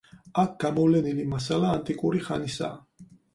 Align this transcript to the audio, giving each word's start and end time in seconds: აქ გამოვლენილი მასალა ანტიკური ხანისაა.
აქ 0.43 0.53
გამოვლენილი 0.63 1.25
მასალა 1.33 1.75
ანტიკური 1.75 2.23
ხანისაა. 2.31 3.07